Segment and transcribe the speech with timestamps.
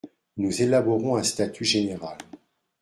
[0.37, 2.17] Nous élaborons un statut général.